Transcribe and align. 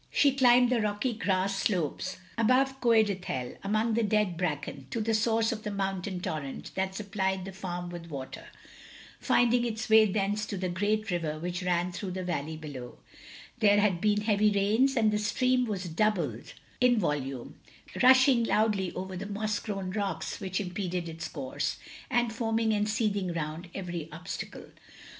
She 0.09 0.33
climbed 0.33 0.71
the 0.71 0.81
rocky 0.81 1.13
grass 1.13 1.55
slopes 1.55 2.17
above 2.35 2.81
Coed 2.81 3.07
Ithel, 3.07 3.57
among 3.63 3.93
the 3.93 4.01
dead 4.01 4.35
bracken, 4.35 4.87
to 4.89 4.99
the 4.99 5.13
source 5.13 5.51
of 5.51 5.61
the 5.61 5.69
motmtain 5.69 6.23
torrent 6.23 6.73
that 6.73 6.95
supplied 6.95 7.45
the 7.45 7.51
farm 7.51 7.91
with 7.91 8.07
water, 8.09 8.47
finding 9.19 9.63
its 9.63 9.87
way 9.91 10.07
thence 10.11 10.47
to 10.47 10.57
the 10.57 10.69
great 10.69 11.11
river 11.11 11.37
which 11.37 11.61
ran 11.61 11.91
through 11.91 12.13
the 12.13 12.23
valley 12.23 12.57
below; 12.57 12.97
there 13.59 13.79
had 13.79 14.01
been 14.01 14.21
heavy 14.21 14.49
rains, 14.49 14.95
and 14.97 15.11
the 15.11 15.19
stream 15.19 15.65
was 15.67 15.83
doubled 15.83 16.55
in 16.79 16.99
voltraie, 16.99 17.53
rushing 18.01 18.43
loudly 18.43 18.91
over 18.93 19.15
the 19.15 19.27
moss 19.29 19.59
grown 19.59 19.91
rocks 19.91 20.39
which 20.39 20.59
impeded 20.59 21.07
its 21.07 21.27
course, 21.27 21.77
and 22.09 22.33
foaming 22.33 22.73
and 22.73 22.89
seething 22.89 23.31
round 23.33 23.69
every 23.75 24.09
obstacle. 24.11 24.65